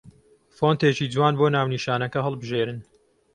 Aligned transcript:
فۆنتێکی 0.57 1.05
جوان 1.13 1.33
بۆ 1.39 1.45
ناونیشانەکە 1.55 2.19
هەڵبژێن 2.25 2.77